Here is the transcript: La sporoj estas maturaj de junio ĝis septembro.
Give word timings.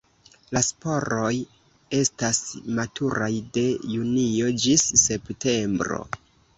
La 0.55 0.61
sporoj 0.67 1.29
estas 1.99 2.41
maturaj 2.81 3.31
de 3.59 3.69
junio 3.93 4.53
ĝis 4.67 4.91
septembro. 5.07 6.07